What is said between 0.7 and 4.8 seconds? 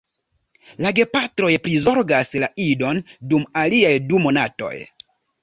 La gepatroj prizorgas la idon dum aliaj du monatoj.